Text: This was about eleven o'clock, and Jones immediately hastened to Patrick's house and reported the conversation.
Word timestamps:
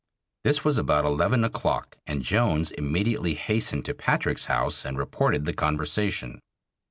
This 0.43 0.65
was 0.65 0.79
about 0.79 1.05
eleven 1.05 1.43
o'clock, 1.43 1.99
and 2.07 2.23
Jones 2.23 2.71
immediately 2.71 3.35
hastened 3.35 3.85
to 3.85 3.93
Patrick's 3.93 4.45
house 4.45 4.83
and 4.83 4.97
reported 4.97 5.45
the 5.45 5.53
conversation. 5.53 6.39